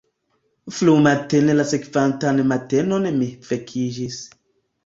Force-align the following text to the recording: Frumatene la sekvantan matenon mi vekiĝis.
Frumatene 0.77 1.55
la 1.59 1.67
sekvantan 1.73 2.41
matenon 2.53 3.09
mi 3.21 3.29
vekiĝis. 3.51 4.19